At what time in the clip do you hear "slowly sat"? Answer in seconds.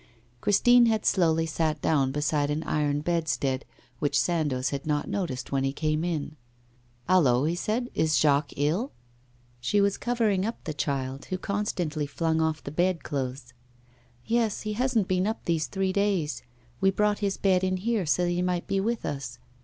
1.05-1.79